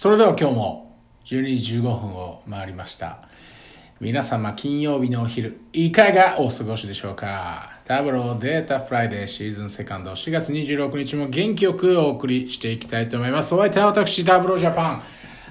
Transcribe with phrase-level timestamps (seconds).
[0.00, 3.28] それでは今日も12時15分を回りました。
[4.00, 7.80] 皆様金曜日のお昼いかがお過ごしでしょうか？
[7.84, 13.54] タブローデータフライデーシーズンセカンド4月26日も元気よくお送りしていきたいと思います。
[13.54, 15.02] お相手は私タブロージャパン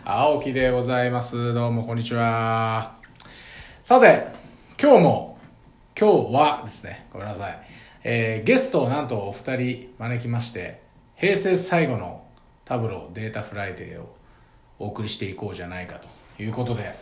[0.04, 1.54] 青木でございます。
[1.54, 2.95] どうもこんにちは。
[3.84, 4.29] さて
[4.81, 5.38] 今日も
[5.95, 7.59] 今日はですねごめんなさい、
[8.03, 10.81] えー、ゲストをなんとお二人招きまして
[11.17, 12.23] 平成最後の
[12.66, 14.17] タブローデータフライデーを
[14.79, 16.07] お送りしていこうじゃないかと
[16.41, 16.95] いうことで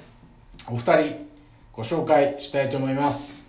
[0.67, 1.27] お二人
[1.71, 3.47] ご紹介したいと思います。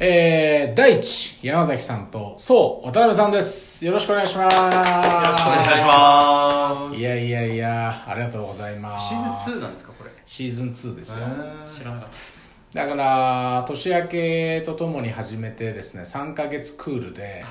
[0.00, 3.84] えー、第一山崎さんとそう渡辺さんです。
[3.84, 4.56] よろしくお願いします。
[4.56, 6.96] よろしくお願いします。
[7.00, 9.08] いやいやいやありがとうございます。
[9.08, 10.10] シーズン2なんですかこれ？
[10.24, 11.26] シーズン2ですよ。
[11.66, 12.38] 知らなかったです。
[12.74, 17.42] だから年明けとともに始めてですね3か月クールで、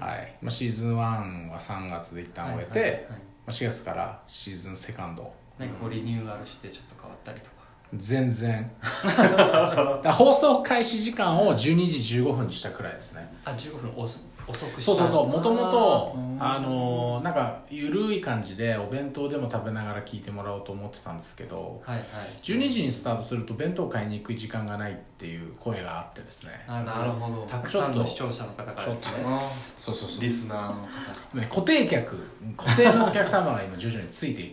[0.00, 0.34] はい。
[0.42, 3.18] まあ、シーズン1は3月で一旦終えて、はいはいはいまあ、
[3.50, 5.32] 4月からシーズンセカンド。
[5.58, 7.52] なんかこうリニューアルしてちょっと変わったりとか。
[7.94, 8.70] 全然。
[10.12, 13.32] 放送開始時間を12時15分にしたくらいですね。
[13.44, 14.92] あ15分遅遅くした。
[14.92, 15.28] そうそうそう。
[15.28, 22.06] もともとああのーなんか緩い感じでお弁当でも食べながら聞いてもらおうと思ってたんですけどーはいはい。
[22.42, 26.64] 12時にスタートすると弁当買いに行く時間がないっていう声があってですね。
[26.68, 27.44] なるほど。
[27.46, 29.24] たくさんの視聴者の方からですね。
[29.26, 29.40] あ
[29.76, 30.22] そうそうそう。
[30.22, 32.16] リスナーの方固定客
[32.56, 34.52] 固定のお客様が今徐々について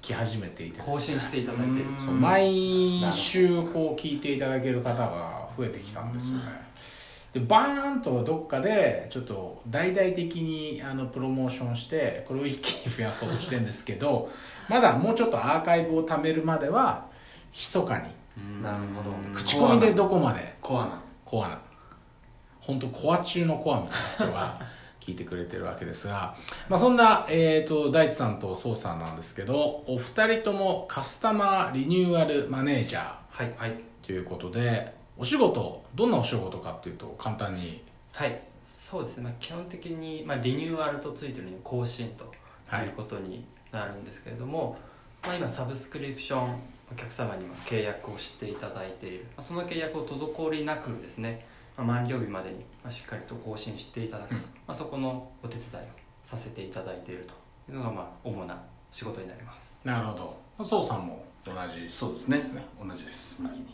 [0.00, 0.84] き始めていてね。
[0.86, 2.12] 更新していただいてる。
[2.12, 6.63] 毎週こう聞いていただける方が増えてきたんですよね
[7.34, 14.30] でバーンとどっかでちょっと大々的にあのプロモーションしてこれを一気に増やそうとしてるんですけど
[14.70, 17.06] まだもうちょっとアーカイブを貯めるまでは
[17.52, 18.04] 密かに。
[18.62, 19.16] なるほど。
[19.32, 20.56] 口コミでどこまで？
[20.60, 21.00] コアな。
[21.24, 21.58] コアな。
[22.60, 24.60] 本当コア中のコアみたいな人が
[25.00, 26.34] 聞いてくれてるわけですが、
[26.68, 33.74] まあ、そんな、えー、と大地さんと宋さんなんですけどお二人ともカスタマーリニューアルマネージャーはいはい。
[34.04, 37.82] ということでお仕事どんなお仕事かっていうと簡単に。
[38.12, 38.40] はい。
[38.66, 42.32] そうですね、まあ、基本的に、まあ、リニューアルとついてるのに更新と
[42.66, 42.86] はい。
[42.86, 44.76] いうことになるんですけれども、
[45.22, 46.58] まあ、今サブスクリプション
[46.92, 51.46] お客様にも契約をしていただいている、まあ、その契約を滞りなくですね、
[51.76, 54.30] まあ、満了日までにまあしっかりと更新していただく。
[54.30, 54.40] と、うん。
[54.42, 55.86] まあ、そこのお手伝いを
[56.22, 57.34] させていただいていると
[57.72, 58.60] いうのがまあ主な
[58.90, 59.80] 仕事になります。
[59.84, 60.16] なるほ
[60.58, 60.64] ど。
[60.64, 62.62] 宋さんも同じそうですね。
[62.80, 63.42] 同じです。
[63.42, 63.66] 右に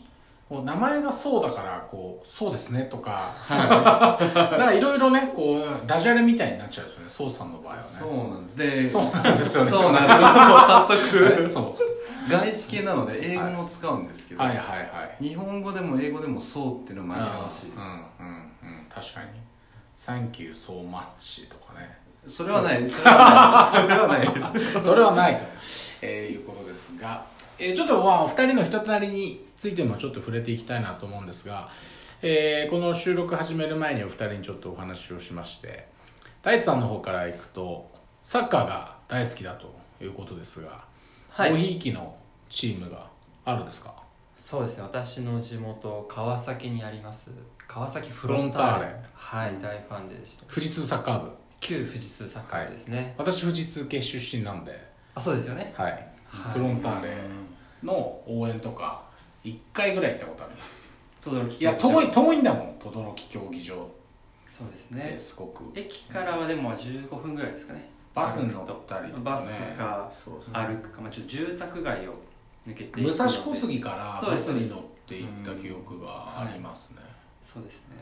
[0.51, 4.17] こう名前がそうだからこうそうですねとかな
[4.57, 7.81] んかいろいろねこうダジャレみたいになっちゃうんですよね宋さんの場合はね。
[7.81, 8.57] そうなんです。
[8.57, 9.69] でそうなんですよね。
[9.69, 10.19] そうなんです。
[10.19, 11.61] もう早速そ
[12.27, 14.49] う外資系なので英語も使うんですけど、はい。
[14.49, 14.83] はいは
[15.19, 17.69] い日本語でも英語でもそうっていうのも紛らわしい。
[17.69, 19.29] うんうんうん確かに
[19.95, 21.97] 「Thank you so much」とかね。
[22.27, 22.89] それはない。
[22.89, 23.71] それはない。
[23.71, 24.81] それはないです。
[24.83, 25.45] それはないと、
[26.01, 27.23] えーいうことですが、
[27.59, 31.69] えーちょっとまあお二人の人となりについてもちょっと触れていきたいなと思うんですが、
[32.21, 35.87] えーこの収録始める前にお二人にちょっとお話をしまして
[36.41, 37.89] 大地さんの方からいくと
[38.23, 40.83] サッカーが大好きだということですが
[41.29, 41.51] はい。
[41.51, 42.15] ごひいきの
[42.49, 43.07] チームが
[43.45, 43.93] あるんですか？
[44.35, 44.83] そうですね。
[44.83, 47.31] 私の地元川崎にあります
[47.67, 48.95] 川崎フロンターレ。
[49.13, 51.31] はい大ファンでした富士通サッカー部。
[51.59, 54.71] 旧富士通サッカー部ですね、私富士通系出身なんで、
[55.13, 55.71] あそうですよね。
[55.77, 57.17] はいはいフロンターレ
[57.83, 59.03] の応援とか
[59.43, 60.89] 1回ぐらい行ったことあります。
[61.21, 63.87] 轟いや遠い遠いんだもん轟競技場
[64.49, 65.15] そうですね。
[65.17, 65.63] すごく。
[65.75, 67.89] 駅からはでも15分ぐらいですかね。
[68.13, 69.23] バスに乗ったりとかね。
[69.23, 70.09] バスか
[70.53, 72.15] 歩くか、まあ、ちょっと住宅街を
[72.67, 76.97] 抜けて武蔵小杉からバスに乗って行った記憶がありますね。
[77.43, 77.95] そうですね。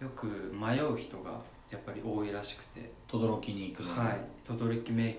[0.00, 1.32] よく迷う人が
[1.70, 2.90] やっぱり多いらしくて。
[3.08, 3.98] 轟に行くのに。
[3.98, 4.18] はい。
[4.46, 5.18] 轟迷宮なん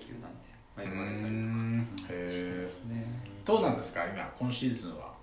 [0.76, 3.06] まあ、呼ばれたりんとかしてへますね。
[3.44, 5.14] どうなんですか今今シーズンは？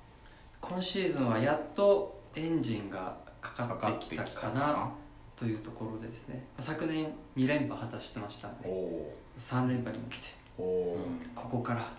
[0.61, 4.91] 今シーズンはやっとエンジンがかかかってきたかな。
[5.35, 6.45] というところでですね。
[6.59, 10.23] 昨年2連覇果たしてましたんでおお3連覇に向けて
[10.57, 10.97] こ
[11.35, 11.91] こからはい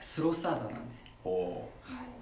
[0.00, 1.28] スロースターターなんでー。
[1.28, 1.68] お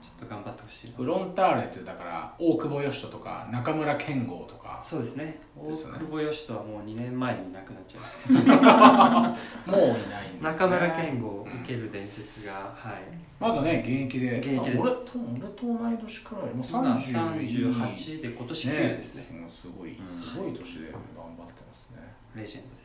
[0.03, 0.42] ちょっと頑
[0.73, 0.85] 張ってほし。
[0.85, 4.83] いなーフロンターレっていうだから大久保嘉人とか中村健吾とか。
[4.85, 5.41] そうですね。
[5.57, 5.99] 大ですよね。
[5.99, 9.37] 久保嘉人はもう2年前にいなくなっちゃいまし
[9.67, 9.71] た。
[9.71, 12.95] もういないんです、ね、中村健吾を受ける伝説が、はい。
[13.39, 14.39] まだね現役で。
[14.39, 14.79] 現役です。
[14.79, 15.01] 俺と
[15.35, 16.45] 俺と同い年くらい。
[16.45, 19.41] もう今30 38で今年9ですね。
[19.41, 21.01] もうすごいすごい年で頑
[21.37, 22.03] 張ってますね、
[22.35, 22.82] レジェンドです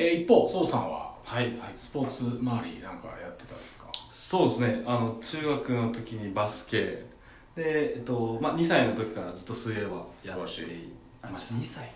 [0.00, 1.12] えー一方宋さんは？
[1.24, 1.52] はい。
[1.74, 3.86] スポーツ周りなんかやってたんですか？
[4.10, 4.82] そうですね。
[4.86, 6.78] あの中学の時にバスケ。
[7.56, 10.92] で、えっとまあ、2歳の時からずっと水泳はやってい
[11.32, 11.54] ました。
[11.56, 11.90] 2歳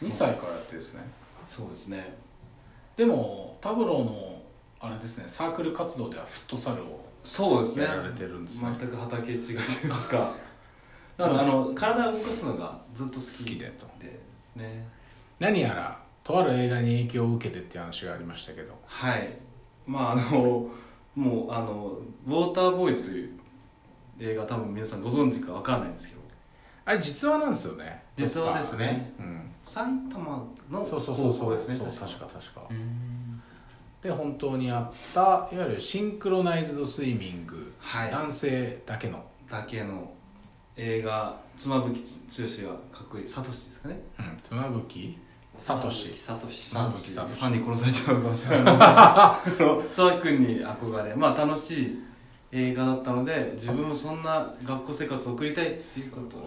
[0.00, 1.00] ？2歳からやってですね。
[1.48, 2.16] そうですね。
[2.96, 4.40] でもタブローの
[4.78, 5.24] あれですね。
[5.26, 7.84] サークル活動ではフットサルをそうですね。
[7.84, 8.70] やられてるんですね。
[8.78, 9.56] 全く畑違いといい
[9.88, 10.32] ますか。
[11.18, 13.86] なのであの体を動かすのがずっと好き好きでと。
[13.98, 14.88] ですね。
[15.40, 18.78] 何やらとある映画に影響を受けてっていう話がありましたけど。
[18.84, 19.38] はい。
[19.86, 20.68] まああの
[21.16, 23.40] もうあの「ウォーターボーイズ」という
[24.20, 26.20] 映画多分皆さんご存知かわからないんですけど。
[26.84, 28.02] あれ実話なんですよね。
[28.16, 29.12] 実話ですね。
[29.18, 29.50] どっかうん。
[29.62, 31.52] 埼玉のそうそうそうそう。
[31.52, 32.62] ですねそう確か確か。
[34.02, 38.10] で本当にあったいわゆるシンクロナイズドスイミング、はい。
[38.10, 40.10] 男性だけの、だけの
[40.76, 42.00] 映画妻夫木
[42.64, 43.28] 剛がかっこいい。
[43.28, 44.00] サトシですかね。
[44.18, 45.18] うん、妻夫木
[45.60, 46.14] 聡サトシ。
[46.14, 48.76] 妻夫木聡ファンに殺されちゃうかもしれない。
[48.80, 51.14] あの佐々木君に憧れ。
[51.14, 52.02] まあ楽しい
[52.50, 56.46] 映画だったので自分もそんな学校生活を送りたいっていうことで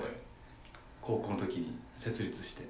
[1.00, 2.64] 高校の時に設立して。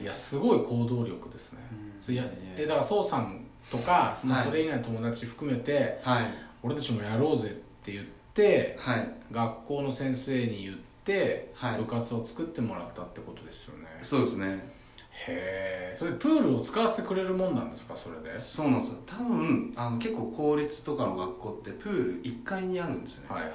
[0.00, 1.60] いやすごい行動力ですね、
[2.06, 2.22] ういや
[2.58, 4.46] えだから宋さんとか、まあはい。
[4.46, 6.26] それ以外の友達含めて、はい。
[6.62, 7.52] 俺たちもやろうぜっ
[7.82, 8.04] て言っ
[8.34, 9.10] てはい。
[9.32, 11.78] 学校の先生に言って、はい。
[11.78, 13.86] 部活を作ってもらったってことですよね。
[14.02, 14.77] そうですね
[15.10, 18.38] へえそれでプールを使わせてくれるもんなんですかそれで？
[18.38, 18.98] そうなんですよ。
[19.06, 23.54] 多分あの結構公立とかの学校ってプール1階にあるんですね、はいはいは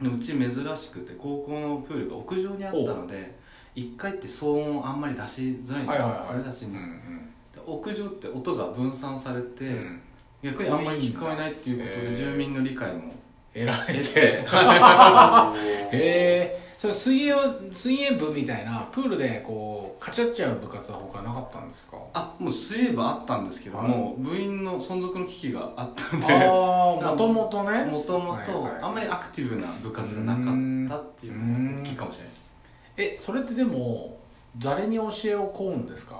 [0.00, 0.04] い。
[0.04, 3.38] でうち珍しくて高校のプールが屋上にあったので
[3.76, 6.26] 1階って騒音をあんまり出しづらいんですよ、はいはいはい。
[6.26, 9.74] それ出しに、うんで屋上って音が分散されて、うん。
[9.74, 10.00] うん
[10.42, 13.14] 逆にあんまり聞こえないっていうことで住民の理解も
[13.54, 14.42] 得られて。
[15.96, 17.34] へえそれ水泳
[17.70, 21.96] 水泳部みたいなプールでこう勝ち合っちゃう部活は他なかったんですか？
[22.12, 26.34] あもう水泳部あったんですけども、部員の存続の危機があったので。
[26.34, 27.84] ああもともとね。
[27.84, 28.82] もともとはいはい。
[28.82, 32.52] あんまりアクティブな部活がなかったっていうのも大きいかもしれないです。
[32.96, 34.18] えそれってでも
[34.58, 36.18] 誰に教えを請うんですか？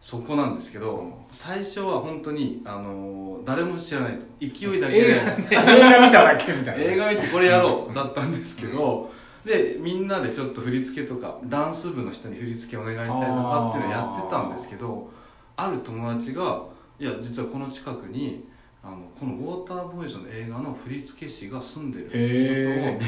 [0.00, 1.12] そこなんですけど、うん。
[1.30, 4.24] 最初は本当にあのー誰も知らないと。
[4.40, 6.80] 勢いだけ映で画映画見ただけみたいな。
[6.94, 9.10] 映画見てこれやろうだったんですけど、
[9.44, 15.10] でみんなでちょっと振り付けとかダンス部の人に振り付けお願いしたりとかっていうのをやってたんですけど
[15.56, 16.62] ある友達が
[16.98, 18.46] 「いや実はこの近くに
[18.84, 23.04] あのこのウォーターボーイズの映画の振付師が住んでるっていうこ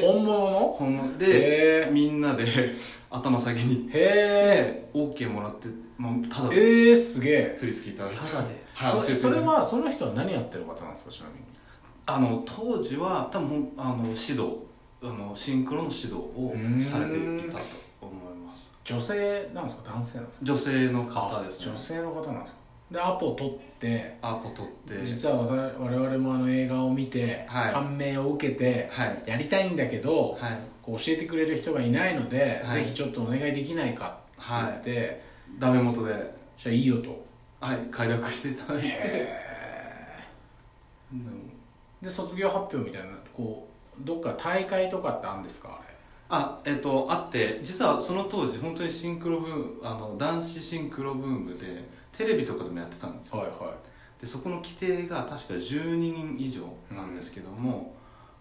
[0.00, 2.72] とを本物のほんまへでえみんなで
[3.10, 6.60] 頭下げに行ってへ OK もらって、まあ、ただえで
[6.90, 7.56] えー、すげえ。
[7.58, 8.20] 振り付けいただいて。
[8.20, 8.68] ただで。
[8.74, 11.46] はいそれそれはその人は何やってる方なんですかちなみに？
[12.06, 14.67] あの当時は多分あの指導
[15.02, 16.54] あのシンクロの指導を
[16.84, 17.64] されていたと
[18.00, 18.68] 思います。
[18.84, 19.92] 女性なんですか？
[19.92, 20.44] 男性なんですか？
[20.44, 21.66] 女性の方ですね。
[21.66, 22.58] 女性の方なんですか？
[22.90, 25.04] でアポを取ってアポ取って。
[25.04, 27.72] 実は我々もあの映画を見て、はい。
[27.72, 29.22] 感銘を受けてはい。
[29.26, 30.58] やりたいんだけど、はい。
[30.82, 32.82] こう教えてくれる人がいないので、はい。
[32.82, 35.22] ぜひちょっとお願いできないかって言って、
[35.58, 36.38] ダメ元で。
[36.56, 37.24] じゃあいいよと。
[37.60, 39.28] はい快諾していただいて。
[41.12, 41.52] うん
[42.00, 43.67] で卒業発表みたいなこう
[44.00, 45.68] どっか大会とかってあるんですか？
[45.80, 45.94] あれ
[46.30, 53.38] あえっとあって実はその当時本当にシンクロブームあの男子シンクロブームでテレビとかでもやってたんですよ。
[53.38, 53.74] はいは
[54.20, 57.94] でそこの規定が確か12人以上なんですけども、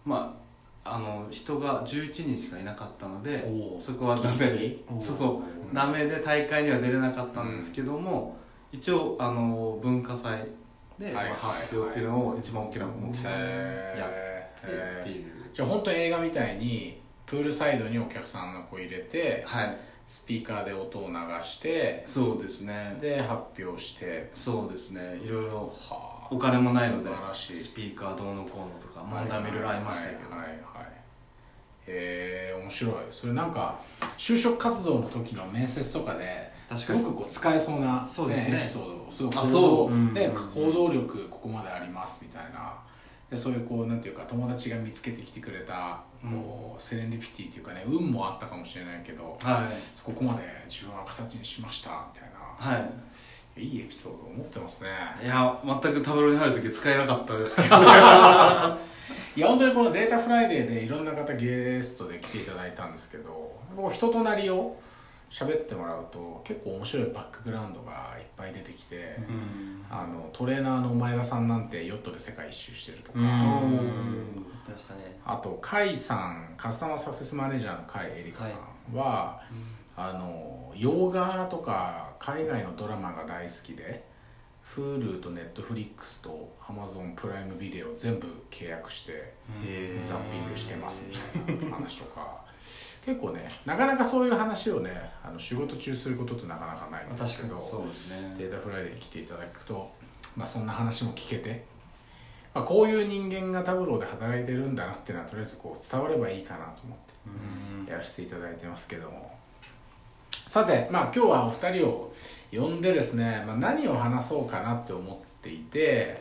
[0.03, 0.47] まあ
[0.95, 3.45] あの人が11人しかいなかったので
[3.77, 8.37] そこはダメでそうそうダメで大会には出れなかったんですけども、
[8.71, 10.47] 一応あの文化祭
[10.97, 13.41] で、発表っていうのを一番大きな目標に
[13.99, 19.77] やってっていうじゃあ本当に映画みたいにプールサイドにお客さんがこう入れてはい。
[20.05, 22.95] スピーカーで音を流してそうですね。
[23.01, 24.29] で発表して。
[24.33, 25.17] そうですね。
[25.17, 27.55] いろいろはあお金もないので素晴らしい。
[27.55, 30.57] スピーカーどうのこうのとか問題もいろいろありましたけど、はいはいはい
[31.87, 32.93] へえ面白い。
[33.09, 33.79] それなんか
[34.15, 38.57] 就職活動の時の面接とかですごくこう使えそうな、そうですね。
[38.57, 39.91] エピソードすごくあ行動そう。
[39.91, 40.35] うんでうん。
[40.35, 42.75] 行動力ここまでありますみたいな
[43.29, 50.01] でそういうこうなんていうか友達が見つけてきてくれたこう、セレンディピティっていうかね運もあったかもしれないけどはい。
[50.01, 52.37] ここまで自分は形にしましたみたいな。
[52.79, 53.61] はい。
[53.61, 54.89] いいエピソードを持ってますね。
[55.23, 57.75] いや全くタブロに入る時使えなかったですけど。
[59.35, 63.55] いや本当にこの「データフライデー」でいろんな方ゲストで来ていただいたんですけど
[63.91, 64.75] 人となりを
[65.29, 69.85] 喋ってもらうと結構面白いバックグラウンドがいっぱい出てきて、うん。
[69.89, 74.45] あのトレーナーの前田さんなんてヨットで世界一周してるとか、うん。
[75.25, 79.41] あと甲斐さんカスタマーサクセスマネージャーの甲斐エリカさんは、
[79.95, 84.05] あの洋画とか海外のドラマが大好きで
[84.75, 89.33] Hulu と Netflix と Amazon プライムビデオ全部契約して
[90.03, 92.45] ザッピングしてますみたいな話とか
[93.07, 94.91] 結構ねなかなかそういう話をね
[95.23, 98.35] あの仕事中することってなかなかないんですけどそうですね。
[98.37, 99.89] データフライデーに来ていただくと、
[100.35, 101.63] まあ、そんな話も聞けて
[102.53, 109.37] まあ、こういう人間がタブローで働いてるんだなっていうのはとりあえずこう伝わればいいかなと思ってやらせていただいてますけども。
[110.31, 112.13] さてまあ今日はお二人を
[112.51, 116.19] 呼んでですね、まあ、何を話そうかなって思っていて、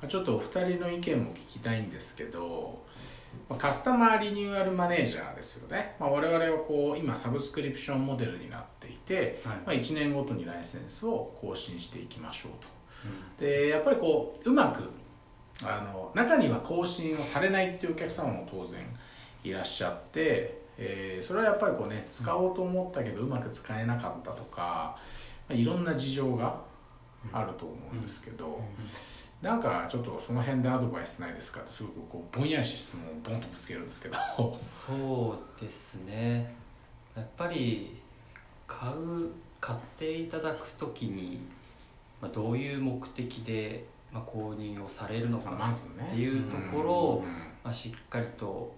[0.00, 2.87] まあ、ちょっとお二人の意見も聞きたいんですけど、まあ
[3.58, 9.56] カスタマーリニューアルマネージャーですよね、まあ、我々はこう今サブスクリプションモデルになっていて、はい。
[9.56, 12.78] まあ、1年ごとにライセンスを更新していきましょうと。
[13.44, 14.82] でやっぱりこううまく
[15.64, 18.80] あの中には更新をされないっていうお客様も当然
[19.44, 24.96] いらっしゃって、えーそれはやっぱりこうね使おうと思ったけどうまく使えなかったとか、
[25.48, 26.60] まあ、いろんな事情が
[27.32, 28.60] あると思うんですけど、
[29.40, 34.16] なんかちょっとその辺でアドバイスないですかってすごくこうぼんやりした質問をボンとぶつけるんですけど。
[34.60, 36.54] そうですね。
[37.16, 37.96] やっぱり
[38.66, 39.30] 買う
[39.60, 41.40] 買っていただく時に、
[42.20, 46.08] まあ、どういう目的で、まあ、購入をされるのかまずね。
[46.12, 47.24] っていうところを、
[47.62, 48.72] まあ、しっかりと、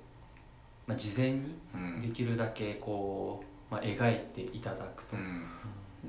[0.87, 1.55] まあ、事前に
[2.03, 5.47] できるだけこう、まあ、描いていただくと、うん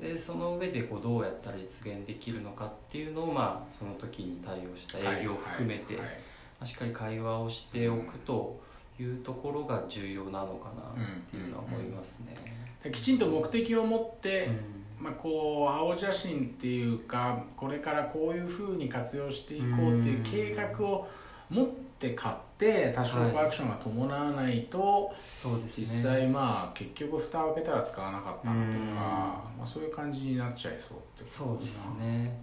[0.00, 6.14] でその上でこうどうやったら実現できるのかっていうのを、まあ、その時に対応した営業を含めて、はいはい。
[6.14, 6.20] ま
[6.62, 8.60] あ、しっかり会話をしておくと
[8.98, 12.34] いうところが重要なのかなっていうのは思いますね。
[12.82, 14.82] できちんと目的を持って、うん。
[15.02, 21.08] まあ、こう青写真っていうかこれからこういうふうに活用していこうっていう計画を
[21.50, 21.66] 持っ
[21.98, 22.51] て買って
[22.94, 25.84] 多少アクションが伴わないと、そうですね。
[25.84, 28.94] 実際まあ結局蓋を開けたら使わなかったのとか、うん。
[28.94, 32.42] まあ、そういう感じになっちゃいそうってそうですね。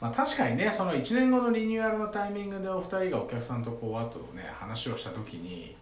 [0.00, 5.76] まあ、確かにねその1年後のリニューアルのタイミングでお二人がお客さんとこうあとね話をした時に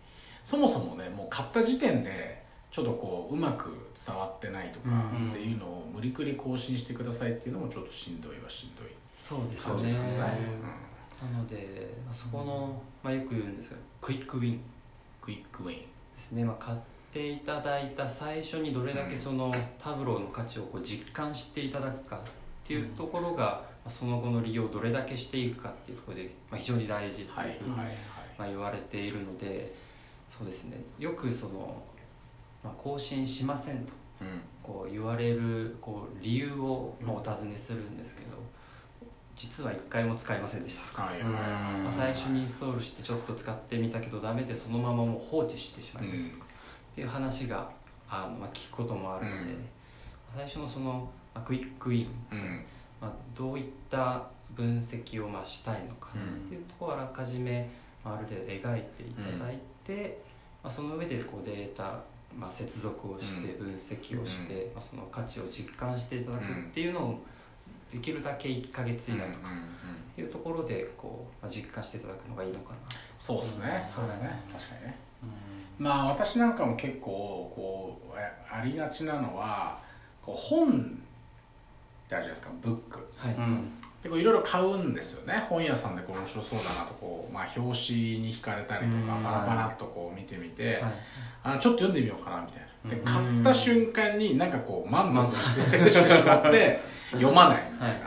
[0.44, 3.70] そもそもねもう買った時点でちょっとこううまく
[4.06, 8.86] 伝わってないとかうんっていうのを無理くり更新してくださいっていうのもちょっとしんどいはしんどい
[9.16, 10.24] そうです感じねですね。
[11.22, 14.60] なので、まあ、そこの、まあ、よく言うんですがクイックウィン。
[15.20, 15.76] クイックウィン。
[15.76, 15.86] で
[16.18, 16.78] すね、まあ、買っ
[17.12, 22.20] ていただいた最初にどれだけそのタブローの価値をこう実感していただくかっ
[22.64, 27.50] ていうところが、まあその後の利用をどれだけしていくかっていうところで、まあ、非常に大事ってはい。
[27.50, 27.86] いうふうに、はい。
[27.86, 27.94] はい。
[28.38, 29.74] まあ、言われているので
[30.36, 30.76] そうですね。
[30.98, 31.82] よくその、
[32.62, 34.40] まあ、更新しませんとうん。
[34.62, 38.28] こう言われるこう理由をまあお尋ねするんですけど
[39.42, 40.88] 実は一回も使いませんでした。
[40.88, 41.10] とか、
[41.82, 46.46] まあ、最初にインストールしてちょっと使ってみたけどダメでそのままもう放置してしまいましたとか、
[46.92, 47.68] っていう話が
[48.08, 49.66] あの、まあ、聞くこともあるので、うん。
[50.36, 52.64] 最初のその、まあ、クイックウィン、うん。
[53.00, 54.22] まあ、どういった
[54.54, 57.68] 分析をまあしたいのかうんっていうところをあらかじめ、
[58.04, 60.22] まあ、ある程度描いていただいて、
[60.62, 61.98] まあ、その上でこうデータ、
[62.38, 63.66] まあ、接続をしてうん。
[63.66, 67.20] 分析をして、まあ、その価値を実感していただくっていうのを
[67.92, 69.66] できるだけ1ヶ月以内とかうんうんうん。
[70.12, 72.76] っていうところでこう、まあ、実感していただくのがいいのかな。
[73.18, 73.84] そうですね。
[73.86, 73.92] うん。
[73.92, 74.42] そうですね。
[74.50, 74.98] 確かにね。
[75.78, 77.10] まあ私なんかも結構
[77.54, 78.18] こう
[78.50, 79.78] あありがちなのは
[80.20, 80.72] こう本っ
[82.08, 83.08] てあるじゃないですかブック。
[83.16, 83.70] はい、うん。
[84.02, 85.44] でこういろいろ買うんですよね。
[85.48, 89.22] 本屋さんでこう面白そうだなとこう、まあ、表紙に惹かれたりとかうん。
[89.22, 90.92] パラパラっとこう見てみて、はい。
[91.44, 93.04] あちょっと読んでみようかなみたいなでうん。
[93.04, 96.80] 買った瞬間になんかこう満足してしまって
[97.12, 97.70] 読まない。
[97.72, 98.00] みたい。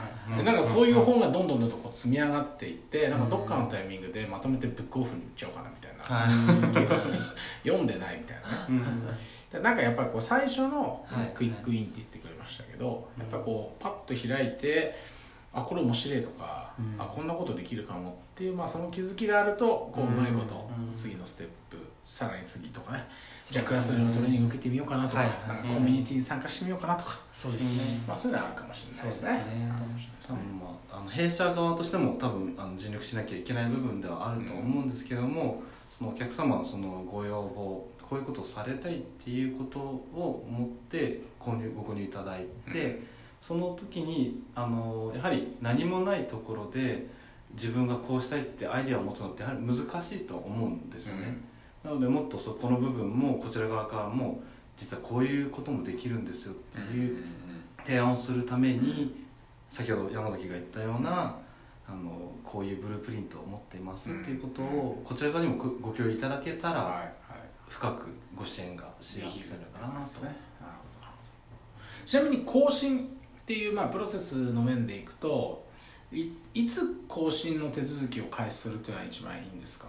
[0.43, 0.51] な。
[0.51, 6.25] んかそういう本がどんどんどんどんこう積み上がっていってなんかどっかのタイミングでまとめてブックオフに売っちゃおうかなみたいな、は
[7.63, 7.67] い。
[7.67, 8.55] 読んでないみたいなね。
[8.69, 9.07] うん。
[9.51, 11.31] でなんかやっぱりこう最初のはい。
[11.33, 14.95] クイックインって言ってくれましたけど、やっぱこうパッと開いて
[15.53, 17.01] あこれ面白いとか、うん。
[17.01, 23.07] あこんなことできるかもっていう、まあ、その気づきがあるとこうううんまいことうん次のステップさらに次とかね
[23.51, 25.29] じゃあクラスルームトレーニング受けてみようかなとか,、はい。
[25.73, 29.29] コミュニティに参加してみようかなとか、そうですね、まあ、そういうのはあるかもしれないですね。
[30.19, 30.45] そうですね。
[30.91, 43.07] あの弊社側としても多分あの尽力しなきゃいけない部分ではあると思うんですけども、そのお客様のそのご要望こういうことをされたいっていうことを持って購入ご購入いただいて、うん
[43.41, 47.05] その時にあのやはり何もないところで
[47.53, 51.37] 自分がこうしたいってアイデアを持つのってやはり難しいと思うんですよね。
[51.85, 54.41] なのでもっとそこの部分もこちら側からも
[54.75, 57.23] 実はこういうこともできるんですよっていう
[57.85, 59.23] 提案をするために
[59.69, 61.37] 先ほど山崎が言ったような
[61.87, 67.11] あのこういうブループリントを持っていますっていうことをこちら側にもごご共有いただけたら
[67.69, 70.07] 深くご支援がしやすいのかなと。
[72.05, 75.65] ちなみに更新っていうまあプロセスの面でいくと
[76.11, 79.87] いいつ更新の手続きを開始するというのは一番いいんですか？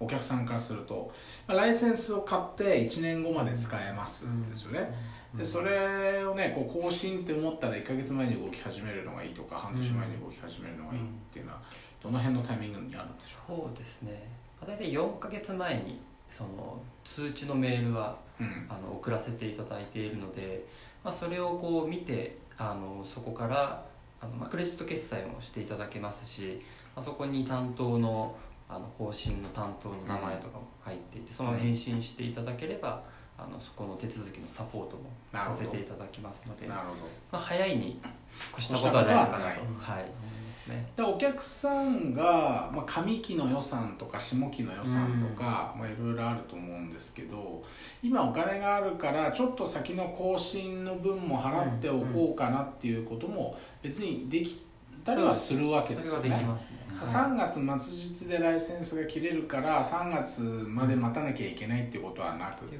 [0.00, 1.12] お客さんからすると、
[1.46, 4.90] まあ、ライセンスを買って1年後まで使えますですよね、
[5.36, 11.02] でそれをねこう更新って思ったら1か月前に動き始めるのがいいとか半年前に動き始めるのがいいっ
[11.32, 11.60] ていうのは
[12.02, 14.26] どの辺のタイミングにあるんでしょそうですね。
[14.60, 20.64] まあ大体4か月前にその通知のメールはう、うん、あの送らせていただいているので、
[21.04, 23.84] まあ、それをこう見てあのそこから
[24.20, 26.60] あの、まあ、クレジット決済もしていただけますし、
[26.94, 28.34] まあ、そこに担当の
[28.70, 33.02] あの更新の担当の名前とかも入っていて、その返信していただければ
[33.36, 37.00] あのそこの手続きのサポートもさせていただきますのでなるほど。
[37.32, 38.00] まあ、早いに
[38.52, 39.42] 越したことはないのかなと。
[39.42, 39.54] はい。
[39.54, 40.40] 思い。
[40.50, 40.86] ますね。
[40.96, 47.62] でお客さんが、まあ、上期の予算とか下期の予算とか、まあ、いろいろあると思うんですけど
[48.02, 54.66] 今お金があるからちょっと先の更新の分も払っておこうかなっていうことも別にでき
[55.04, 56.30] たりはするわけですよね。
[56.30, 56.46] ね。
[57.02, 62.78] 3月末日でライセンスが切れるから3月まで待たなきゃいけないっていうことはなくて。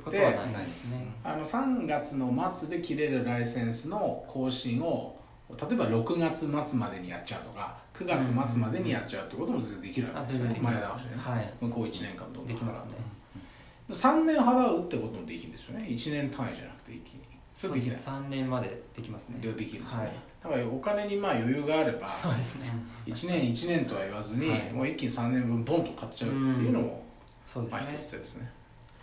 [1.25, 5.19] あの3月の末で切れるライセンスの更新を
[5.51, 11.55] 例えば6月末までにやっちゃうとか9月末までにやっちゃうってことも全然できるわけあですよね全然できます前倒しでねはい。
[11.61, 12.93] 向こう1年間どんどんできますね。
[13.91, 17.21] 3年払うってこともできるんですよね1年単位じゃなくて一気に
[17.55, 19.39] それできない3年までできますね。
[19.41, 22.73] でできるんですよね、はいだからお金にまあ余裕があればそうですね。
[23.07, 24.73] 1年1年とは言わずに、はい。
[24.73, 27.05] もう一気に3年分ボンと買っちゃうっていうのも、
[27.57, 27.99] うですね。
[27.99, 27.99] 一。
[27.99, 28.51] つですね。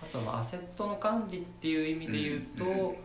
[0.02, 2.90] あとはまあアセットの管理っていう意味で言うと、うん。
[2.90, 2.96] うん。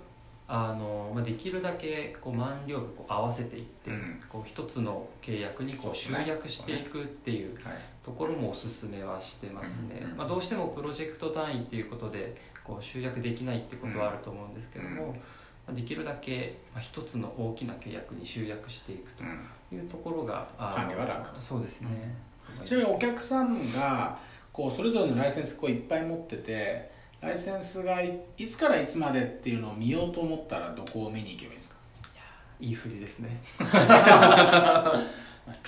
[0.48, 4.20] あのまあ、できるだけこう満了日こう合わせていって、うん。
[4.28, 7.74] こう一つの契約にこう集約していくっていうはい。
[8.04, 10.10] ところもおすすめはしてますね、うん。
[10.10, 10.16] うん。
[10.16, 12.34] まあ、どうしてもプロジェクト単位っていうことで
[12.64, 14.98] こう集約できないってことはあると思うんですけども、うん。
[14.98, 15.16] まあ、
[15.71, 19.78] できるだけまあ一つの大きな契約に集約していくとうん。
[19.78, 21.31] いうところが、管理は楽。
[21.31, 22.14] とそうですね、
[22.64, 24.19] ちなみにお客さんが
[24.52, 26.90] こうそれぞれのライセンスこういっぱい持ってて
[27.23, 31.76] ライセンスがいいつからいつまでっていうのを見ようと思ったらどこを見に行けばいいですか？
[32.61, 33.40] いい振りですね。
[33.58, 33.65] カ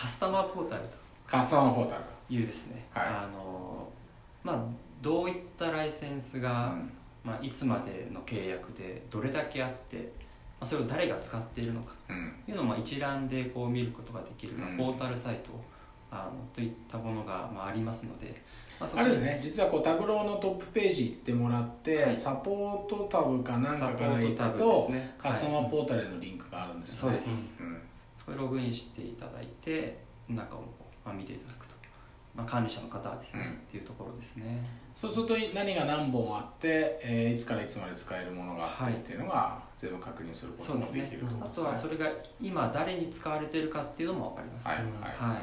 [0.06, 0.88] スタマーポータルと
[1.26, 2.02] カスタマーポータル。
[2.30, 3.06] いうですね、はい。
[3.06, 3.88] あの
[4.42, 4.58] まあ
[5.02, 6.90] どういったライセンスが、うん
[7.24, 10.02] まあ、いつまでの契約でどれだけあって、ま
[10.60, 12.32] あ、それを誰が使っているのかうん。
[12.44, 15.50] というのをまあ一覧でこう見ることができる、まあうんポータルサイト
[16.10, 18.40] あのといったものがまあありますので、
[18.78, 19.40] まあ、そこあれですね。
[19.42, 22.14] 実はこうタブローのトップページ行ってもらって、はい。
[22.14, 25.14] サポートタブかなんかから行くサポートタブと、ですね。
[25.18, 27.80] カスタマはいーポータルへのリンクがあるんですよね、そうです、うん。
[28.26, 30.64] これログインしていただいて中をこ
[31.04, 31.63] う、まあ、見ていただく。
[31.63, 31.63] と、
[32.34, 33.52] まあ、管理者の方はですね、うん。
[33.52, 34.60] っていうところですね。
[34.92, 41.02] そうすると何が何本あって、えーいつからいつまで使えるものがあってっていうのが全部確認することそうですね。
[41.02, 42.06] もできるとあとはそれが
[42.40, 45.10] 今誰に使われているかっていうのも分かります、はいはいうんはい。
[45.10, 45.40] はい、ま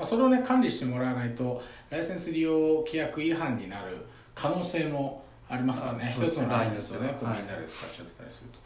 [0.00, 3.96] あ、それをね管理してもらわないとライセンス利用規約違反になる
[4.34, 6.14] 可能性もありますからね。
[6.16, 7.34] 一つのライセンスをねこうは。
[7.34, 8.58] いみんなで使っちゃってたりすると、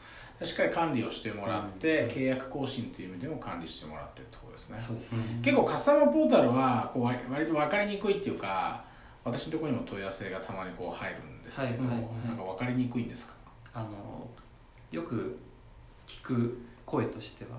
[0.42, 2.08] しっかり管理をしてもらって、うん。
[2.08, 4.78] 契約更新という意味でも管理してもらってってことですね。
[4.80, 8.84] そうですね、結構カスタマーポータルはこう割割と分かりにくいっていうか
[9.24, 12.28] 私のところにも問い合わせがたまにこう入るんですけど、はいはいはい。
[12.28, 13.34] なんか分かりにくいんですか？
[13.72, 13.88] あの
[14.90, 15.38] よく
[16.06, 17.58] 聞く声としては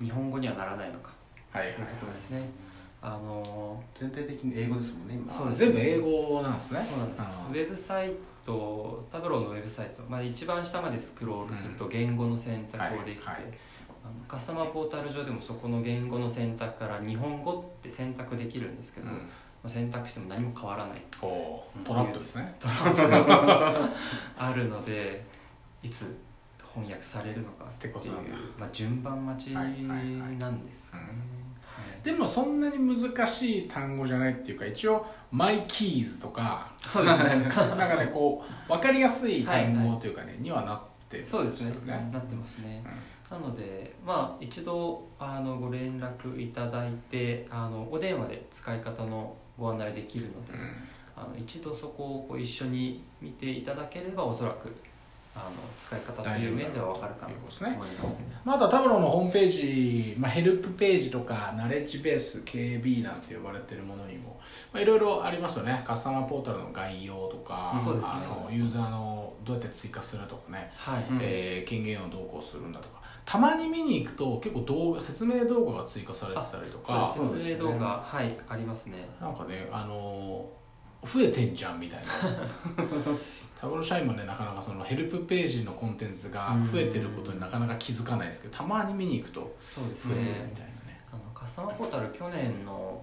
[0.00, 1.10] 日本語にはならないのか。
[1.50, 1.88] はいはいといで
[2.18, 2.48] すね、
[3.00, 5.32] あの全体的に英語ですもんね今。
[5.32, 6.86] そうです全部英語なんですね。
[6.88, 7.22] そうなんです。
[7.22, 8.12] あウェブサイ
[8.44, 13.44] トタブローのウェブサイト、まあ、一番下までスクロールすると言語の選択をできて、はいはい。
[14.04, 19.18] あのカスタマーポータル上でもそこの言語の選択から日本語って選択できるんですけど、まうん。
[19.64, 22.54] あ、選択しても何も変わらないトラップですね。
[24.36, 25.24] あるので
[25.82, 26.14] いつ
[26.74, 27.94] 翻訳されるのかっていう
[28.58, 29.94] まあ、順番待ちはいはいは
[30.28, 30.36] い。
[30.36, 31.04] なんですかね、
[32.02, 37.36] でもそんなに難しい単語じゃないっていうか一応「マイキーズ」とかそうですね。
[37.76, 41.92] なんかねこう分かりやすい単語というかね、にはなってるんそうですね。
[41.92, 42.84] よなってますね、
[43.30, 43.40] うん。
[43.40, 50.58] なのでまあ一度あのご連絡いただいてあのお電話で使い方のご案内できるので、うん。
[51.16, 54.74] あの一度そこをこう一緒に見ていただければおそらく
[55.36, 64.40] あの使い方という面では分かるかなと思いますまあ、あとはタブローのホームページ、まあ、ヘルプページとかナレッジベース KB なんて呼ばれてるものにも
[64.72, 65.82] まあいろいろありますよね。
[65.84, 73.02] カスタマーポータルの概要とかそうですねあのユーザーのどうやって追加するとかね、はい、うんえー権限をどうこうするんだとか。
[73.24, 77.10] たまに見に行くと結構動画説明動画が追加されてたりとか。
[77.16, 77.50] そうそうですね。
[77.52, 79.08] 説明動画、はいありますね。
[79.20, 80.46] なんかねあの
[81.04, 82.06] 増えてんじゃんみたいな。
[83.60, 91.00] タブロ社員もねなかなかそのヘルプページのコンテンツが増えてることになかなか気づかないですけどたまに見に行くとそうです増えてるねみたいなね。
[91.12, 93.02] あのカスタマーポータル去年の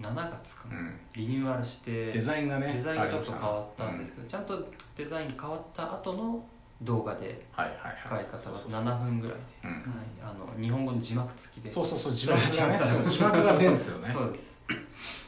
[0.00, 1.00] 7月かな、うん。
[1.14, 6.44] リニューアルしてデザインがねデザインがちょっと変わったんですけど、ちゃんとデザイン変わった後の
[6.82, 8.82] 動画で使い方がそうそうそう。
[8.82, 9.70] 7分ぐらいで、うん。
[9.72, 9.82] はい、
[10.22, 11.70] あの日本語の字幕付きで。
[11.70, 14.08] そうそうそう字幕がね 字幕が出るんですよね。
[14.12, 14.56] そうです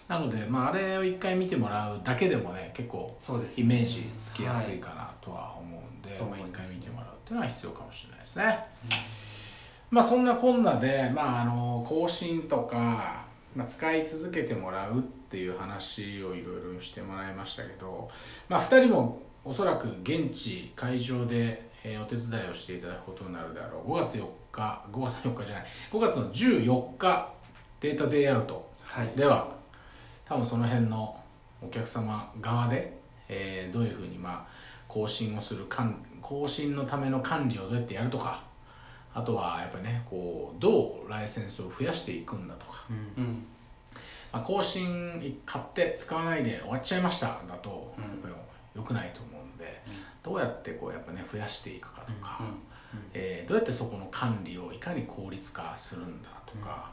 [0.08, 3.14] なので、まあ、あれを一回見てもらうだけでもね結構
[3.56, 8.58] イメージつきやすいかなとは思うんで、はい回見てもらうっていうのは必要かもしれないですね、
[9.90, 18.08] まあそんなこんなで、まあ、あの更新とか、まあ、使い続けてもらうっていう話をいろいろしてもらいましたけど、
[18.48, 23.92] まあ、2人もおそらく現地会場で、えーお手伝いをしていただくことになるであろう。
[23.92, 25.66] 5月4日5月4日じゃない。
[25.92, 27.32] 5月の14日
[27.80, 29.08] データデイアウトはい。
[29.14, 29.57] では
[30.28, 31.18] 多分その辺の
[31.62, 32.96] お客様側で、
[33.28, 34.46] えーどういうふうにまあ
[34.86, 38.42] 更新をするかん更新のための管理をどうやってやるとか
[39.14, 43.24] あとはやっぱりねこうどうライセンスを増やしていくんだとか、うん。
[43.24, 43.44] うん。
[44.32, 48.34] まあ、更新買って使わないで終わっちゃいましただとうんやっぱり
[48.74, 49.82] 良くないと思うんで、
[50.22, 52.40] どうやってこうやっぱね増やしていくかとか、
[53.12, 56.90] えーどうやってそこの管理をいかに効率化するんだとか、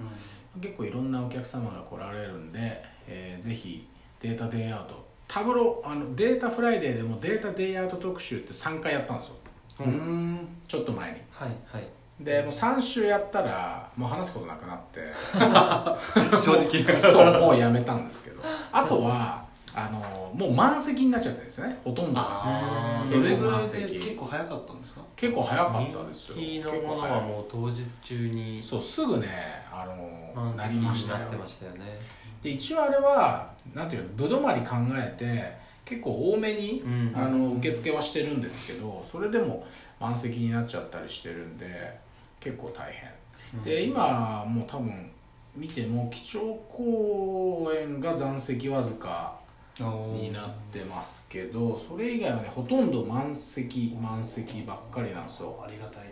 [0.59, 3.87] 結構いろんなお客様が来られるんで、えーぜひ
[4.21, 5.05] データデイアウト。
[5.27, 9.35] タブロあのデータフライデーでもデータデイアウト特集って3回やったんですよ。
[9.81, 9.85] うん。
[9.85, 11.17] うんちょっと前に。
[11.31, 11.87] はいはい。
[12.19, 15.01] でもう3週やったらもう話すことなくなって。
[16.39, 17.11] 正直。
[17.11, 17.41] そう。
[17.41, 18.41] もうやめたんですけど。
[18.71, 21.77] あとはあのもう満席になっちゃってるんですよね。
[21.83, 23.03] ほとんどが。
[23.11, 25.01] どれぐらいで結構早かったんですか？
[25.15, 26.35] 結構早かったですよ。
[26.37, 29.27] 人気のものはもう当日中にそうすぐね
[29.71, 29.95] あの
[30.33, 31.19] な満席にりましたよ。
[31.19, 31.99] なってましたよね
[32.45, 37.11] で一応あれはなんていうのぶどまり考えて結構多めに、うん。
[37.15, 39.65] あの受付はしてるんですけどそれでも
[39.99, 41.99] 満席になっちゃったりしてるんで
[42.39, 43.63] 結構大変。
[43.63, 45.09] で今もう多分
[45.55, 49.39] 見ても基調講演が残席わずか
[49.79, 55.63] になってますけどそれ以外はねほとんど満席満席ばっかりなんですよ。
[55.65, 56.03] ありがたい。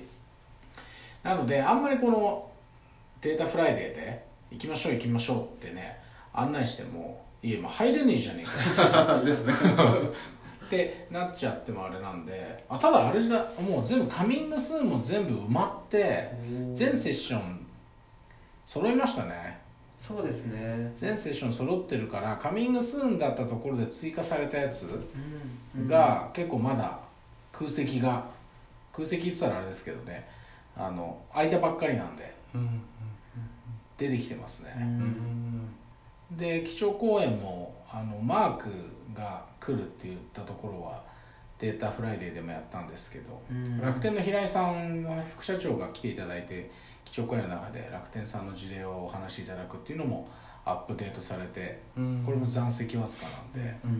[1.22, 2.50] なのであんまりこの
[3.22, 6.03] データフライデーで行きましょう行きましょうってね
[6.34, 9.54] 案内してもいやもう入れねえじゃねえか ですね。
[10.65, 16.32] ってなっちゃってもあれなんであただあれじゃもう全部カミングスーンも全部埋まって
[16.74, 17.65] 全セッション
[18.65, 19.62] 揃いましたね。
[20.00, 20.91] そうですね。
[20.96, 24.88] 全セッション揃ってるからカミングスーンだったところで追加されたやつ
[25.76, 25.88] うん。
[25.88, 26.98] が結構まだ
[27.52, 28.26] 空席が
[28.91, 30.28] 空席って言ったらあれですけどね
[30.76, 32.82] あの空いたばっかりなんでうん。
[33.98, 35.76] 出てきてますうね、うん
[36.31, 38.69] で基調講演もあのマーク
[39.13, 41.03] が来るって言ったところは
[41.59, 43.79] データフライデーでもやったんですけど、うん。
[43.79, 46.71] 楽天の平井さんの、ね、副社長が来ていただいて
[47.05, 50.27] 基調講演の中で楽天さんの事例をお話しいただくっていうのも
[50.65, 52.23] アップデートされてうん。
[52.25, 53.99] これも残席わずかなんでうんうんう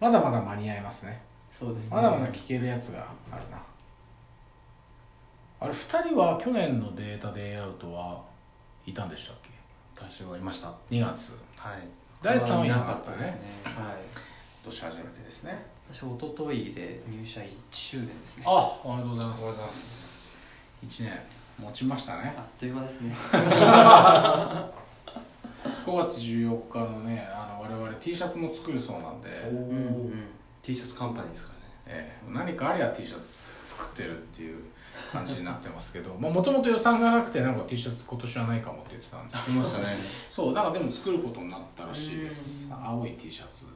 [0.00, 1.20] まだまだ間に合いますね。
[1.50, 1.96] そうですね。
[1.96, 3.62] まだまだ聞けるやつがあるな。
[5.58, 8.22] あれ2人は去年のデータデイアウトは
[8.84, 9.55] いたんでしたっけ？
[9.96, 10.72] 私はいました。
[10.90, 11.38] 2月。
[11.56, 11.78] はい。
[12.22, 13.40] 第3はいなかなったねですね。
[13.64, 13.74] はい。
[13.74, 15.66] 今年初めてですね。
[15.90, 18.44] 私一昨日で入社1周年ですね。
[18.46, 20.38] あおめでとうございます。
[20.84, 21.18] 1年
[21.58, 22.34] 持ちましたね。
[22.36, 23.14] あっという間ですね。
[23.32, 24.70] 5
[25.86, 29.72] 月14日のねあの我々 T シャツも作るそうなんで、おうんう
[30.14, 30.28] ん。
[30.62, 31.64] T シャツカンパニーですからね。
[31.86, 32.30] ええ。
[32.30, 33.22] 何かありゃ T シャツ
[33.76, 34.62] 作ってるっていう
[35.12, 39.56] 感じになってますけどもともと予算がなくてなんか T シャツ今年はないかもって言ってたんですけど。
[39.56, 39.96] いましたね。
[40.30, 42.68] そうなんかでも作ることになったらしいです。
[42.70, 42.86] うん。
[42.86, 43.68] 青い T シャツっ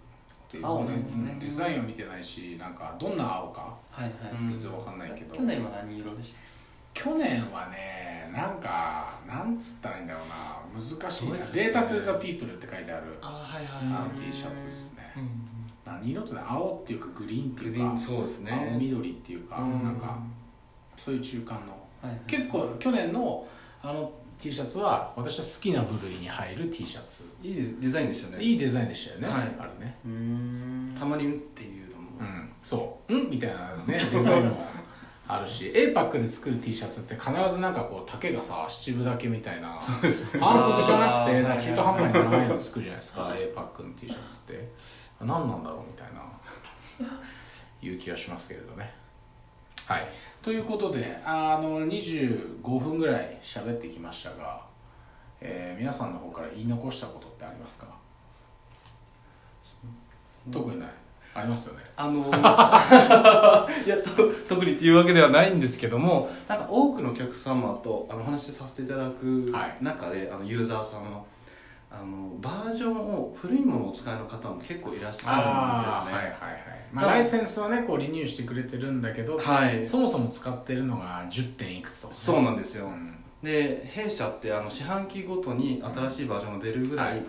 [0.50, 0.66] ていう。
[0.66, 1.33] 青なんですね。
[1.33, 1.38] うん。
[1.38, 3.74] デザインを見てないしなんかどんな青か。
[3.90, 6.40] はいはい、うん全然わかんないけど、去年は何色でした？
[6.92, 10.80] 去年はねなんかなんつったらいいんだろうな。
[10.80, 11.37] 難しいな。
[11.52, 15.12] データトゥザピープルって書いてあるあはいはあのうん T シャツですね。
[15.16, 15.46] うん
[15.83, 18.68] 何色ってね青っていうかグリーンっていうかそうですね。
[18.72, 19.83] 青緑っていうかうん。
[19.83, 20.18] なんか
[21.04, 21.72] そういう中間の。
[22.02, 22.20] はいはい。
[22.26, 23.46] 結構去年の
[23.82, 27.24] あの T シャツは私は好きな部類に入る T シャツ。
[27.42, 28.42] いいデザインでしたね。
[28.42, 29.56] いいデザインでしたよね、はい。
[29.58, 29.96] あれね。
[30.04, 30.96] うーん。
[30.98, 32.08] たまにっていうのも。
[32.20, 32.52] うん。
[32.62, 33.14] そう。
[33.14, 33.30] うん？
[33.30, 34.64] みたいなね デザインも
[35.28, 35.66] あるし。
[35.74, 44.68] APAC で作る T シャツって必ずなんかこう丈がさ七分丈みたいな半袖じゃなくてなんか中途半端に長いの作るじゃないですか APAC の T シャツって。
[45.20, 46.20] 何なんだろうみたいな
[47.82, 48.90] いう気がしますけれどね
[49.90, 50.07] はい。
[50.40, 54.61] ということであの25分ぐらい喋ってきましたが、
[55.40, 57.87] えー皆さんの方から言い残したことってありますか？
[60.53, 60.88] 特にない。
[61.35, 61.85] ありますよね。
[61.96, 62.20] あの
[63.85, 64.11] いやと
[64.48, 69.76] 特にっていうわけではないんですけどもなんか多くのお客様とあのお話しさせていただくはい。
[69.85, 71.24] 中で、あのユーザーさんの
[71.90, 75.42] あのバージョンを古いものをお使いの方も結構いらっしゃる
[75.83, 76.12] んですね。
[76.12, 79.85] はいはいはい、まあ、ライセンスはねこうリニューしてくれてるんだけど、はい。
[79.87, 81.55] そもそも使ってるのが 10.
[81.55, 83.16] 点いくつとか、ね、そうなんですよ、うん。
[83.42, 87.18] で弊社ってあの四半期ごとに新しいバージョンが出るぐらはい。
[87.18, 87.22] い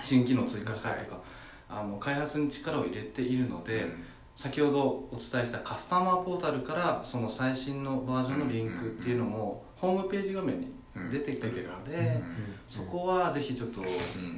[0.00, 1.20] 新機能を追加したりとか、
[1.68, 4.04] あの開発に力を入れているので、うん。
[4.36, 10.79] 先ほどお伝えしたカスタマーポータルからその最新のバージョンのリンクっていうのもホームページ画面にうん
[11.10, 12.10] 出てくるので、出てる。
[12.14, 12.20] は
[12.66, 13.84] ずそこはぜひちょっとん。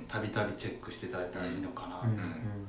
[0.08, 2.68] たびたびチェックしていただいたらいいのかな、うん。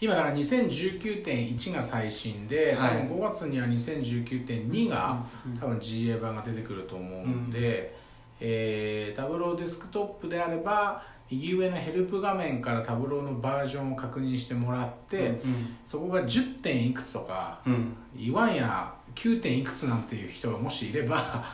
[0.00, 3.02] 今だから2019.1が最新で、はい。
[3.02, 5.56] 多分5月には2019.2が、うん。
[5.56, 7.96] 多分 GA 版が出てくると思うんで、
[8.40, 17.96] えータブローデスクトップであれば右上のヘルプ画面からタブローのバージョンを確認してもらって、うんそこが10点いくつとかうん。
[18.14, 21.44] 言わんや9点いくつなんていう人がもしいれば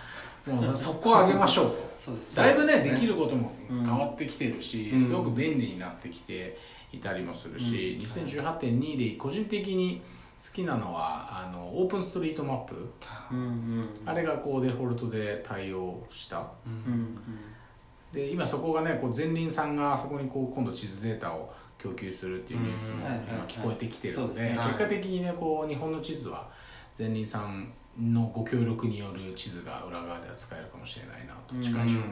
[0.48, 1.74] もうそこを上げましょう。
[2.34, 3.84] だいぶねできることもうん。
[3.84, 5.00] 変わってきてるし、うん。
[5.00, 6.58] すごく便利になってきて
[6.92, 8.06] いたりもするし、うん。
[8.06, 10.00] 2018.2で個人的に
[10.38, 12.74] 好きなのはあのオープンストリートマップ、
[13.32, 13.42] うんう
[13.80, 16.38] んあれがこうデフォルトで対応した。
[16.66, 17.00] うんうん。
[17.00, 17.18] うん
[18.12, 26.48] で今そこがねこう前輪さんがそこにこう今度地図データを供給するっていうニュースもうん今聞こえてきてるので結果的にねこう日本の地図は
[26.98, 32.02] 前輪さんのご協力による地図が裏側では使えるかもしれないなと近い将来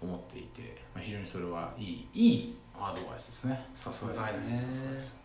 [0.00, 3.66] 思っていて、まあ、非常にそれはいいいいアドバイスですね。
[3.74, 4.28] さすがですね。
[4.30, 4.74] そうですね。
[4.74, 5.18] さすがです。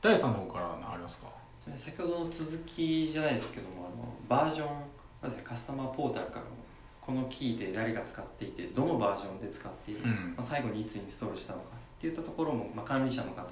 [0.00, 1.26] 第3の方からありますか？
[1.74, 4.68] 先ほどの続きじゃないですけどもあのバージョン
[5.22, 6.50] まずカスタマーポータルからも
[7.00, 10.34] このキーで誰が使っていてどのバージョンで使っている、うん。
[10.36, 13.48] まあ、最後にいつインストールしたのかっていったところも、まあ、管理者の方は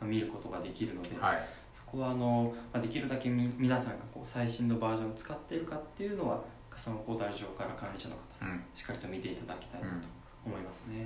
[0.00, 1.48] まあ見ることができるので、はい。
[1.65, 1.65] そ
[1.96, 8.62] こはあの、まあ、できるだけみ皆さんがこう最新のバージョンを使っているかっていうのはカスタマーポータル上から管理者の方うん。
[8.74, 9.94] しっかりと見ていただきたいなと。
[10.46, 11.04] 思いますね。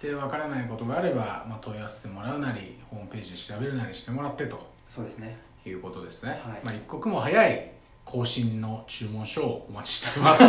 [0.00, 4.58] で分からないことがあれば、まあ、問い合わせてもらうなりホームページで調べるなりしてもらってと。
[4.86, 5.36] そうですね。
[5.66, 6.40] いうことですね、はい。
[6.62, 7.70] まあ、一刻も早い
[8.04, 10.44] 更新の注文書をお待ちしております。
[10.44, 10.48] お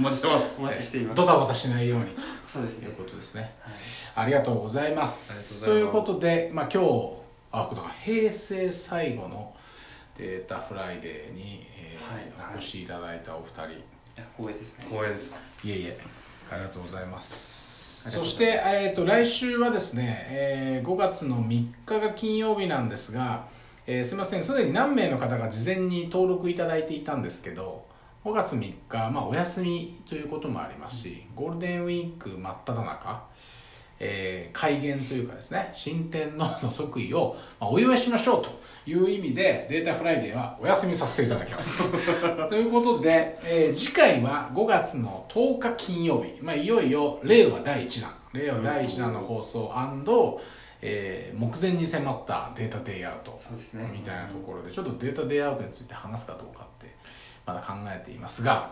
[0.00, 0.60] 待ちしてます。
[0.60, 1.16] お待ちしています。
[1.16, 2.06] ドタバタしないように
[2.46, 2.86] そうですね。
[2.86, 2.96] という。
[2.96, 3.54] ことですね。
[3.60, 4.26] はい。
[4.26, 5.64] ありがとうございます。
[5.64, 6.46] というありがとうございます。
[6.46, 7.25] ことで、まあ、今日
[7.58, 9.54] あだから平成最後の
[10.18, 13.62] データフライデーに、えーはいお越しいただいたお二人。
[13.62, 13.82] い
[14.16, 14.84] や光栄ですね。
[14.88, 15.38] 光栄です。
[15.64, 15.98] いえいえ
[16.50, 18.10] ありがとうございます。
[18.10, 21.48] そうして、えー、と来週はですね、えー5月の3
[21.86, 23.46] 日が金曜日なんですが、
[23.86, 27.86] えーすみませんすでに何名の方が事前に登録いただいていたんですけど
[28.24, 33.24] 5月3日、まあ、お休みということもありますしゴールデンウィーク真っ只中、
[33.98, 38.50] えー改元というかですね新天皇の即位を、まあ、お祝いしましょうと
[38.86, 41.92] いう意味でデータフライデーはお休みさせていただきます。
[42.48, 48.14] ということで、えー次回は5月の10日金曜日、まあ、いよいよ令和第1弾。
[48.32, 49.72] 令和第1弾の放送
[50.82, 53.34] えー目前に迫ったデータデイアウト。
[53.38, 53.90] そうですね。
[53.92, 56.94] みたいなところでちょっとデータデイアウトについて話すかどうかって
[57.46, 58.70] まだ考えていますが、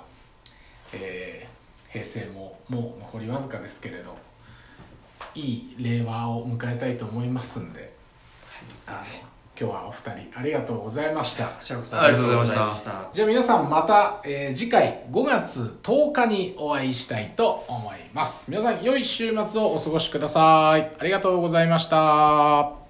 [0.93, 1.55] えー
[1.95, 4.17] 平成ももう残りわずかですけれど
[5.35, 7.95] いい令和を迎えたいと思いますんで
[8.87, 8.99] あの
[9.59, 11.47] 今日はお二人ありがとうございました。
[11.47, 13.09] ありがとうございました。
[13.13, 18.51] じゃあ皆さんまた、えー次回5月10日にお会いしたいと思います。
[18.51, 20.91] 皆さん良い週末をお過ごしください。
[20.99, 22.84] ありがとうございました